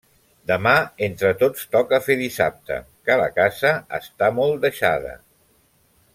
Demà 0.51 0.71
entre 1.07 1.29
tots 1.41 1.67
toca 1.75 1.99
fer 2.07 2.17
dissabte, 2.21 2.79
que 3.11 3.19
la 3.23 3.29
casa 3.37 3.75
està 4.01 4.31
molt 4.41 4.59
deixada. 4.67 5.13